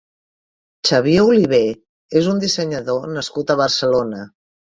[0.89, 1.59] Xavier Olivé
[2.21, 4.25] és un dissenyador nascut a Barcelona.